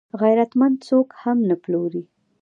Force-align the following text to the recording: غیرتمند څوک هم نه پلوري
غیرتمند 0.21 0.75
څوک 0.87 1.07
هم 1.21 1.37
نه 1.49 1.55
پلوري 1.63 2.03